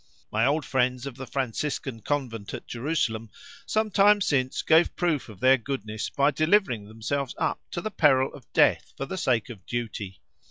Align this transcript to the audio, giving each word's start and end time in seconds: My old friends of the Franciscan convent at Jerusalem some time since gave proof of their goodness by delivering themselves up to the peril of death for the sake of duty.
My 0.31 0.47
old 0.47 0.65
friends 0.65 1.05
of 1.05 1.15
the 1.17 1.27
Franciscan 1.27 1.99
convent 2.01 2.55
at 2.55 2.65
Jerusalem 2.65 3.29
some 3.67 3.91
time 3.91 4.19
since 4.19 4.63
gave 4.63 4.95
proof 4.95 5.29
of 5.29 5.39
their 5.41 5.57
goodness 5.59 6.09
by 6.09 6.31
delivering 6.31 6.87
themselves 6.87 7.35
up 7.37 7.61
to 7.69 7.81
the 7.81 7.91
peril 7.91 8.33
of 8.33 8.51
death 8.51 8.93
for 8.97 9.05
the 9.05 9.19
sake 9.19 9.51
of 9.51 9.63
duty. 9.67 10.19